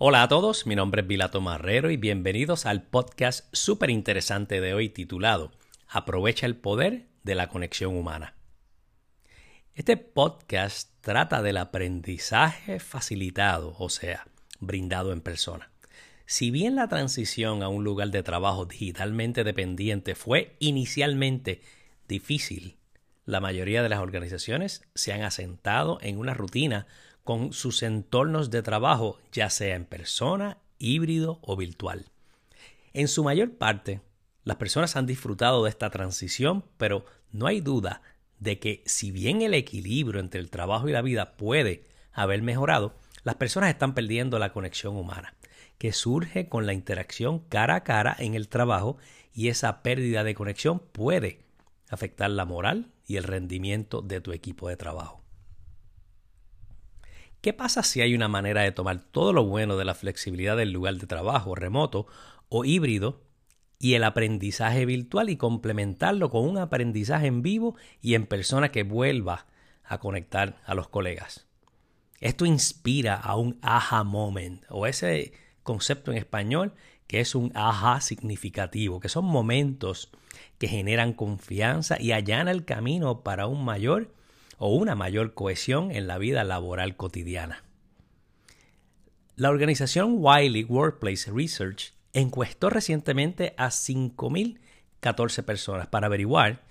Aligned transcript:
Hola 0.00 0.22
a 0.22 0.28
todos, 0.28 0.64
mi 0.64 0.76
nombre 0.76 1.02
es 1.02 1.08
Vilato 1.08 1.40
Marrero 1.40 1.90
y 1.90 1.96
bienvenidos 1.96 2.66
al 2.66 2.84
podcast 2.84 3.48
súper 3.52 3.90
interesante 3.90 4.60
de 4.60 4.72
hoy 4.72 4.90
titulado 4.90 5.50
Aprovecha 5.88 6.46
el 6.46 6.54
poder 6.54 7.08
de 7.24 7.34
la 7.34 7.48
conexión 7.48 7.96
humana. 7.96 8.36
Este 9.74 9.96
podcast 9.96 10.92
trata 11.00 11.42
del 11.42 11.56
aprendizaje 11.56 12.78
facilitado, 12.78 13.74
o 13.76 13.88
sea, 13.88 14.28
brindado 14.60 15.12
en 15.12 15.20
persona. 15.20 15.72
Si 16.26 16.52
bien 16.52 16.76
la 16.76 16.86
transición 16.86 17.64
a 17.64 17.68
un 17.68 17.82
lugar 17.82 18.10
de 18.10 18.22
trabajo 18.22 18.66
digitalmente 18.66 19.42
dependiente 19.42 20.14
fue 20.14 20.54
inicialmente 20.60 21.60
difícil, 22.06 22.76
la 23.24 23.40
mayoría 23.40 23.82
de 23.82 23.88
las 23.88 23.98
organizaciones 23.98 24.82
se 24.94 25.12
han 25.12 25.22
asentado 25.22 25.98
en 26.02 26.18
una 26.18 26.34
rutina 26.34 26.86
con 27.28 27.52
sus 27.52 27.82
entornos 27.82 28.50
de 28.50 28.62
trabajo, 28.62 29.18
ya 29.32 29.50
sea 29.50 29.76
en 29.76 29.84
persona, 29.84 30.56
híbrido 30.78 31.40
o 31.42 31.58
virtual. 31.58 32.06
En 32.94 33.06
su 33.06 33.22
mayor 33.22 33.52
parte, 33.58 34.00
las 34.44 34.56
personas 34.56 34.96
han 34.96 35.04
disfrutado 35.04 35.62
de 35.62 35.68
esta 35.68 35.90
transición, 35.90 36.64
pero 36.78 37.04
no 37.30 37.46
hay 37.46 37.60
duda 37.60 38.00
de 38.38 38.58
que 38.58 38.82
si 38.86 39.10
bien 39.10 39.42
el 39.42 39.52
equilibrio 39.52 40.20
entre 40.20 40.40
el 40.40 40.48
trabajo 40.48 40.88
y 40.88 40.92
la 40.92 41.02
vida 41.02 41.36
puede 41.36 41.84
haber 42.12 42.40
mejorado, 42.40 42.94
las 43.24 43.34
personas 43.34 43.68
están 43.68 43.92
perdiendo 43.92 44.38
la 44.38 44.54
conexión 44.54 44.96
humana, 44.96 45.34
que 45.76 45.92
surge 45.92 46.48
con 46.48 46.64
la 46.64 46.72
interacción 46.72 47.40
cara 47.40 47.74
a 47.74 47.84
cara 47.84 48.16
en 48.18 48.36
el 48.36 48.48
trabajo 48.48 48.96
y 49.34 49.48
esa 49.48 49.82
pérdida 49.82 50.24
de 50.24 50.34
conexión 50.34 50.78
puede 50.78 51.40
afectar 51.90 52.30
la 52.30 52.46
moral 52.46 52.90
y 53.06 53.16
el 53.16 53.24
rendimiento 53.24 54.00
de 54.00 54.22
tu 54.22 54.32
equipo 54.32 54.70
de 54.70 54.78
trabajo. 54.78 55.27
¿Qué 57.40 57.52
pasa 57.52 57.84
si 57.84 58.00
hay 58.00 58.14
una 58.14 58.26
manera 58.26 58.62
de 58.62 58.72
tomar 58.72 59.00
todo 59.00 59.32
lo 59.32 59.44
bueno 59.44 59.76
de 59.76 59.84
la 59.84 59.94
flexibilidad 59.94 60.56
del 60.56 60.72
lugar 60.72 60.96
de 60.96 61.06
trabajo 61.06 61.54
remoto 61.54 62.06
o 62.48 62.64
híbrido 62.64 63.22
y 63.78 63.94
el 63.94 64.02
aprendizaje 64.02 64.84
virtual 64.86 65.30
y 65.30 65.36
complementarlo 65.36 66.30
con 66.30 66.48
un 66.48 66.58
aprendizaje 66.58 67.28
en 67.28 67.42
vivo 67.42 67.76
y 68.02 68.14
en 68.14 68.26
persona 68.26 68.70
que 68.70 68.82
vuelva 68.82 69.46
a 69.84 69.98
conectar 69.98 70.60
a 70.66 70.74
los 70.74 70.88
colegas? 70.88 71.46
Esto 72.20 72.44
inspira 72.44 73.14
a 73.14 73.36
un 73.36 73.58
aha 73.62 74.02
moment 74.02 74.64
o 74.68 74.88
ese 74.88 75.32
concepto 75.62 76.10
en 76.10 76.18
español 76.18 76.74
que 77.06 77.20
es 77.20 77.36
un 77.36 77.52
aha 77.54 78.00
significativo, 78.00 78.98
que 78.98 79.08
son 79.08 79.24
momentos 79.24 80.10
que 80.58 80.66
generan 80.66 81.12
confianza 81.12 82.00
y 82.00 82.10
allana 82.10 82.50
el 82.50 82.64
camino 82.64 83.22
para 83.22 83.46
un 83.46 83.64
mayor 83.64 84.12
o 84.58 84.74
una 84.74 84.94
mayor 84.94 85.34
cohesión 85.34 85.90
en 85.90 86.06
la 86.06 86.18
vida 86.18 86.44
laboral 86.44 86.96
cotidiana. 86.96 87.64
La 89.36 89.50
organización 89.50 90.16
Wiley 90.18 90.64
Workplace 90.64 91.30
Research 91.30 91.94
encuestó 92.12 92.70
recientemente 92.70 93.54
a 93.56 93.68
5.014 93.68 95.44
personas 95.44 95.86
para 95.86 96.06
averiguar 96.06 96.66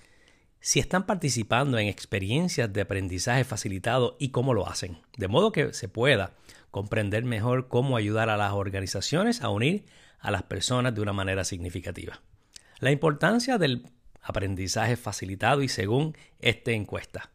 si 0.60 0.80
están 0.80 1.06
participando 1.06 1.78
en 1.78 1.88
experiencias 1.88 2.72
de 2.74 2.82
aprendizaje 2.82 3.44
facilitado 3.44 4.18
y 4.20 4.30
cómo 4.30 4.54
lo 4.54 4.68
hacen, 4.68 4.98
de 5.18 5.28
modo 5.28 5.52
que 5.52 5.72
se 5.74 5.88
pueda 5.88 6.34
comprender 6.72 7.24
mejor 7.24 7.70
cómo 7.70 7.96
ayudar 7.96 8.30
a 8.30 8.38
las 8.38 8.52
organizaciones 8.54 9.42
a 9.42 9.50
unir 9.50 9.86
a 10.20 10.32
las 10.32 10.44
personas 10.44 10.94
de 10.94 11.02
una 11.02 11.14
manera 11.14 11.46
significativa. 11.46 12.22
La 12.80 12.92
importancia 12.92 13.58
del 13.58 13.88
aprendizaje 14.22 14.98
facilitado 14.98 15.64
y 15.64 15.70
según 15.70 16.18
esta 16.40 16.72
encuesta. 16.72 17.32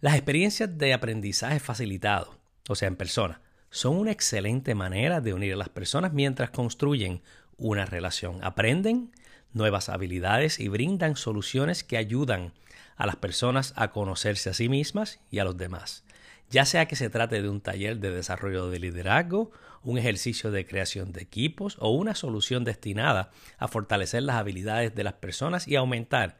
Las 0.00 0.14
experiencias 0.14 0.78
de 0.78 0.94
aprendizaje 0.94 1.58
facilitado, 1.58 2.38
o 2.68 2.76
sea, 2.76 2.86
en 2.86 2.94
persona, 2.94 3.40
son 3.70 3.96
una 3.96 4.12
excelente 4.12 4.76
manera 4.76 5.20
de 5.20 5.34
unir 5.34 5.54
a 5.54 5.56
las 5.56 5.70
personas 5.70 6.12
mientras 6.12 6.50
construyen 6.50 7.20
una 7.56 7.84
relación. 7.84 8.38
Aprenden 8.44 9.10
nuevas 9.52 9.88
habilidades 9.88 10.60
y 10.60 10.68
brindan 10.68 11.16
soluciones 11.16 11.82
que 11.82 11.96
ayudan 11.96 12.52
a 12.94 13.06
las 13.06 13.16
personas 13.16 13.72
a 13.74 13.90
conocerse 13.90 14.50
a 14.50 14.54
sí 14.54 14.68
mismas 14.68 15.18
y 15.32 15.40
a 15.40 15.44
los 15.44 15.56
demás. 15.56 16.04
Ya 16.48 16.64
sea 16.64 16.86
que 16.86 16.94
se 16.94 17.10
trate 17.10 17.42
de 17.42 17.48
un 17.48 17.60
taller 17.60 17.98
de 17.98 18.12
desarrollo 18.12 18.70
de 18.70 18.78
liderazgo, 18.78 19.50
un 19.82 19.98
ejercicio 19.98 20.52
de 20.52 20.64
creación 20.64 21.10
de 21.10 21.22
equipos 21.22 21.76
o 21.80 21.90
una 21.90 22.14
solución 22.14 22.62
destinada 22.62 23.32
a 23.58 23.66
fortalecer 23.66 24.22
las 24.22 24.36
habilidades 24.36 24.94
de 24.94 25.02
las 25.02 25.14
personas 25.14 25.66
y 25.66 25.74
aumentar 25.74 26.38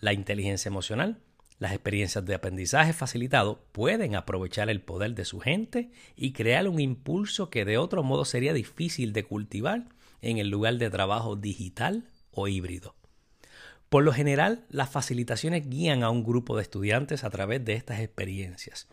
la 0.00 0.12
inteligencia 0.12 0.68
emocional, 0.68 1.20
las 1.60 1.72
experiencias 1.72 2.24
de 2.24 2.34
aprendizaje 2.34 2.94
facilitado 2.94 3.62
pueden 3.70 4.16
aprovechar 4.16 4.70
el 4.70 4.80
poder 4.80 5.14
de 5.14 5.26
su 5.26 5.40
gente 5.40 5.90
y 6.16 6.32
crear 6.32 6.66
un 6.66 6.80
impulso 6.80 7.50
que 7.50 7.66
de 7.66 7.76
otro 7.76 8.02
modo 8.02 8.24
sería 8.24 8.54
difícil 8.54 9.12
de 9.12 9.24
cultivar 9.24 9.84
en 10.22 10.38
el 10.38 10.48
lugar 10.48 10.78
de 10.78 10.88
trabajo 10.88 11.36
digital 11.36 12.08
o 12.32 12.48
híbrido. 12.48 12.96
Por 13.90 14.04
lo 14.04 14.12
general, 14.12 14.64
las 14.70 14.88
facilitaciones 14.88 15.68
guían 15.68 16.02
a 16.02 16.08
un 16.08 16.24
grupo 16.24 16.56
de 16.56 16.62
estudiantes 16.62 17.24
a 17.24 17.30
través 17.30 17.62
de 17.62 17.74
estas 17.74 18.00
experiencias. 18.00 18.88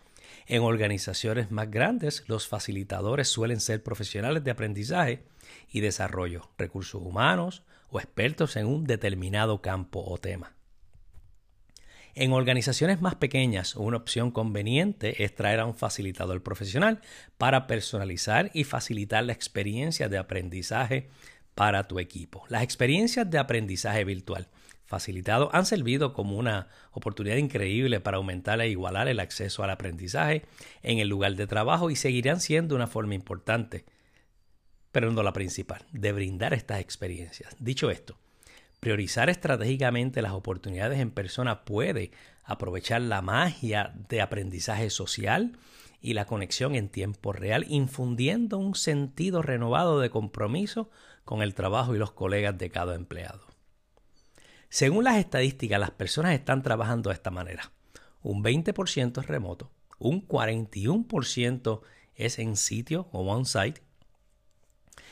En 0.46 0.62
organizaciones 0.62 1.52
más 1.52 1.72
grandes, 1.72 2.26
los 2.28 2.50
facilitadores 2.50 3.30
suelen 3.30 3.62
ser 3.62 3.82
profesionales 3.82 4.44
de 4.44 4.52
aprendizaje 4.52 5.24
y 5.72 5.80
desarrollo, 5.80 6.50
recursos 6.58 7.02
humanos 7.02 7.64
o 7.90 8.00
expertos 8.00 8.58
en 8.58 8.68
un 8.68 8.84
determinado 8.84 9.62
campo 9.62 10.04
o 10.06 10.18
tema. 10.18 10.57
En 12.20 12.34
organizaciones 12.34 13.00
más 13.00 13.14
pequeñas, 13.14 13.76
una 13.76 13.98
opción 13.98 14.32
conveniente 14.32 15.24
es 15.24 15.36
traer 15.36 15.60
a 15.60 15.66
un 15.66 15.76
facilitador 15.76 16.42
profesional 16.42 17.00
para 17.38 17.68
personalizar 17.68 18.50
y 18.56 18.64
facilitar 18.64 19.24
la 19.24 19.34
experiencia 19.34 20.10
de 20.10 20.18
aprendizaje 20.18 21.10
para 21.54 21.88
tu 21.88 22.00
equipo. 22.00 22.44
Las 22.50 22.64
experiencias 22.64 23.30
de 23.30 23.38
aprendizaje 23.38 24.04
virtual 24.04 24.48
facilitado 24.88 25.52
han 25.54 25.68
servido 25.68 26.14
como 26.14 26.38
una 26.38 26.70
oportunidad 26.92 27.36
increíble 27.36 28.00
para 28.00 28.18
aumentar 28.18 28.60
e 28.62 28.70
igualar 28.70 29.08
el 29.08 29.20
acceso 29.20 29.64
al 29.64 29.70
aprendizaje 29.70 30.42
en 30.82 30.98
el 30.98 31.10
lugar 31.10 31.36
de 31.36 31.46
trabajo 31.46 31.92
y 31.92 31.96
seguirán 31.96 32.40
siendo 32.40 32.74
una 32.74 32.88
forma 32.88 33.14
importante, 33.14 33.86
pero 34.92 35.12
no 35.12 35.22
la 35.22 35.34
principal, 35.34 35.86
de 35.92 36.14
brindar 36.14 36.56
estas 36.56 36.80
experiencias. 36.80 37.56
Dicho 37.60 37.92
esto, 37.92 38.18
Priorizar 38.80 39.30
estratégicamente 39.30 40.22
las 40.22 40.34
oportunidades 40.34 41.00
en 41.00 41.12
persona 41.12 41.66
puede 41.66 42.12
aprovechar 42.44 43.02
la 43.02 43.22
magia 43.22 43.94
de 44.08 44.22
aprendizaje 44.22 44.90
social 44.90 45.58
y 46.00 46.14
la 46.14 46.26
conexión 46.26 46.76
en 46.76 46.90
tiempo 46.90 47.34
real, 47.34 47.66
infundiendo 47.68 48.58
un 48.58 48.76
sentido 48.76 49.42
renovado 49.42 50.00
de 50.00 50.10
compromiso 50.10 50.90
con 51.26 51.42
el 51.42 51.56
trabajo 51.56 51.96
y 51.96 51.98
los 51.98 52.12
colegas 52.12 52.58
de 52.58 52.70
cada 52.70 52.96
empleado. 52.96 53.48
Según 54.70 55.06
las 55.06 55.18
estadísticas, 55.18 55.80
las 55.80 55.92
personas 55.92 56.34
están 56.34 56.62
trabajando 56.62 57.10
de 57.10 57.16
esta 57.16 57.32
manera. 57.32 57.72
Un 58.22 58.44
20% 58.44 59.22
es 59.22 59.28
remoto, 59.28 59.72
un 59.98 60.28
41% 60.28 61.82
es 62.16 62.40
en 62.40 62.56
sitio 62.56 63.08
o 63.12 63.22
on-site 63.22 63.82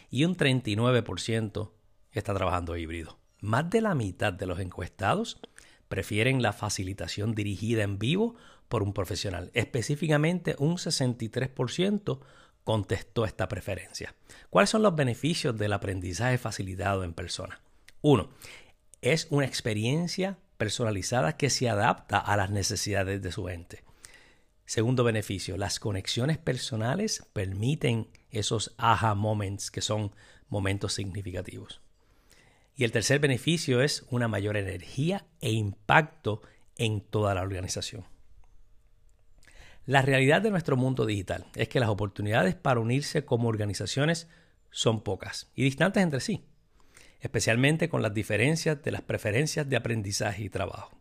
y 0.09 0.25
un 0.25 0.35
39% 0.35 1.71
está 2.11 2.33
trabajando 2.33 2.77
híbrido. 2.77 3.17
Más 3.41 3.69
de 3.69 3.81
la 3.81 3.95
mitad 3.95 4.33
de 4.33 4.45
los 4.45 4.59
encuestados 4.59 5.39
prefieren 5.87 6.41
la 6.41 6.53
facilitación 6.53 7.35
dirigida 7.35 7.83
en 7.83 7.99
vivo 7.99 8.35
por 8.67 8.83
un 8.83 8.93
profesional. 8.93 9.51
Específicamente, 9.53 10.55
un 10.57 10.77
63% 10.77 12.19
contestó 12.63 13.25
esta 13.25 13.47
preferencia. 13.47 14.15
¿Cuáles 14.49 14.71
son 14.71 14.81
los 14.81 14.95
beneficios 14.95 15.57
del 15.57 15.73
aprendizaje 15.73 16.37
facilitado 16.37 17.03
en 17.03 17.13
persona? 17.13 17.61
Uno, 18.01 18.29
es 19.01 19.27
una 19.29 19.45
experiencia 19.45 20.37
personalizada 20.57 21.37
que 21.37 21.49
se 21.49 21.69
adapta 21.69 22.17
a 22.17 22.35
las 22.37 22.49
necesidades 22.49 23.21
de 23.21 23.31
su 23.31 23.49
ente. 23.49 23.83
Segundo 24.65 25.03
beneficio, 25.03 25.57
las 25.57 25.79
conexiones 25.79 26.39
personales 26.39 27.23
permiten 27.33 28.07
esos 28.31 28.73
aha 28.77 29.13
moments 29.13 29.69
que 29.69 29.81
son 29.81 30.11
momentos 30.49 30.93
significativos. 30.93 31.81
Y 32.75 32.83
el 32.83 32.91
tercer 32.91 33.19
beneficio 33.19 33.81
es 33.81 34.05
una 34.09 34.27
mayor 34.27 34.57
energía 34.57 35.25
e 35.39 35.51
impacto 35.51 36.41
en 36.77 37.01
toda 37.01 37.33
la 37.33 37.41
organización. 37.41 38.05
La 39.85 40.01
realidad 40.01 40.41
de 40.41 40.51
nuestro 40.51 40.75
mundo 40.75 41.05
digital 41.05 41.45
es 41.55 41.69
que 41.69 41.79
las 41.79 41.89
oportunidades 41.89 42.55
para 42.55 42.79
unirse 42.79 43.23
como 43.23 43.47
organizaciones 43.47 44.27
son 44.71 45.01
pocas 45.01 45.51
y 45.55 45.63
distantes 45.63 46.03
entre 46.03 46.19
sí, 46.19 46.43
especialmente 47.21 47.87
con 47.87 48.01
las 48.01 48.13
diferencias 48.13 48.81
de 48.81 48.91
las 48.91 49.03
preferencias 49.03 49.69
de 49.69 49.77
aprendizaje 49.77 50.43
y 50.43 50.49
trabajo. 50.49 50.97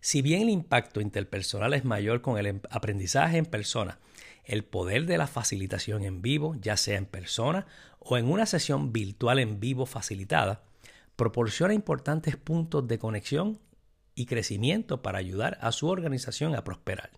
Si 0.00 0.22
bien 0.22 0.42
el 0.42 0.50
impacto 0.50 1.00
interpersonal 1.00 1.74
es 1.74 1.84
mayor 1.84 2.22
con 2.22 2.38
el 2.38 2.46
em-, 2.46 2.60
aprendizaje 2.70 3.36
en 3.38 3.46
persona, 3.46 3.98
el 4.44 4.64
poder 4.64 5.06
de 5.06 5.18
la 5.18 5.26
facilitación 5.26 6.04
en 6.04 6.22
vivo, 6.22 6.56
ya 6.60 6.76
sea 6.76 6.98
en 6.98 7.06
persona 7.06 7.66
o 7.98 8.16
en 8.16 8.30
una 8.30 8.46
sesión 8.46 8.92
virtual 8.92 9.38
en 9.38 9.60
vivo 9.60 9.86
facilitada, 9.86 10.62
proporciona 11.16 11.74
importantes 11.74 12.36
puntos 12.36 12.86
de 12.88 12.98
conexión 12.98 13.60
y 14.14 14.26
crecimiento 14.26 15.02
para 15.02 15.18
ayudar 15.18 15.58
a 15.60 15.72
su 15.72 15.88
organización 15.88 16.54
a 16.54 16.64
prosperar. 16.64 17.10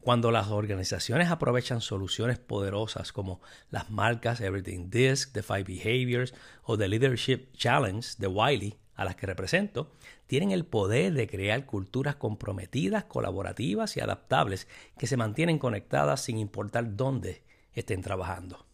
Cuando 0.00 0.30
las 0.30 0.48
organizaciones 0.48 1.30
aprovechan 1.30 1.80
soluciones 1.80 2.38
poderosas 2.38 3.12
como 3.12 3.40
las 3.70 3.90
marcas 3.90 4.40
Everything 4.40 4.88
Disc, 4.88 5.32
The 5.32 5.42
Five 5.42 5.64
Behaviors 5.64 6.34
o 6.62 6.78
The 6.78 6.88
Leadership 6.88 7.52
Challenge 7.54 8.06
de 8.18 8.26
Wiley, 8.26 8.79
a 9.00 9.04
las 9.04 9.16
que 9.16 9.24
represento, 9.24 9.90
tienen 10.26 10.50
el 10.50 10.66
poder 10.66 11.14
de 11.14 11.26
crear 11.26 11.64
culturas 11.64 12.16
comprometidas, 12.16 13.04
colaborativas 13.04 13.96
y 13.96 14.00
adaptables 14.00 14.68
que 14.98 15.06
se 15.06 15.16
mantienen 15.16 15.58
conectadas 15.58 16.20
sin 16.20 16.36
importar 16.36 16.96
dónde 16.96 17.42
estén 17.72 18.02
trabajando. 18.02 18.66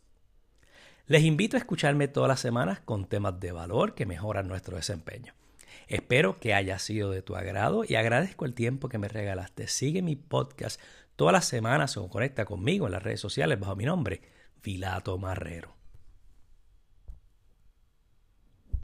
Les 1.06 1.22
invito 1.22 1.56
a 1.56 1.60
escucharme 1.60 2.08
todas 2.08 2.26
las 2.26 2.40
semanas 2.40 2.80
con 2.80 3.06
temas 3.08 3.38
de 3.38 3.52
valor 3.52 3.94
que 3.94 4.04
mejoran 4.04 4.48
nuestro 4.48 4.76
desempeño. 4.76 5.32
Espero 5.86 6.40
que 6.40 6.54
haya 6.54 6.80
sido 6.80 7.12
de 7.12 7.22
tu 7.22 7.36
agrado 7.36 7.84
y 7.88 7.94
agradezco 7.94 8.46
el 8.46 8.54
tiempo 8.54 8.88
que 8.88 8.98
me 8.98 9.06
regalaste. 9.06 9.68
Sigue 9.68 10.02
mi 10.02 10.16
podcast 10.16 10.80
todas 11.14 11.34
las 11.34 11.44
semanas 11.44 11.96
o 11.96 12.08
conecta 12.08 12.46
conmigo 12.46 12.86
en 12.86 12.92
las 12.92 13.02
redes 13.04 13.20
sociales 13.20 13.60
bajo 13.60 13.76
mi 13.76 13.84
nombre, 13.84 14.22
Vilato 14.60 15.18
Marrero. 15.18 15.75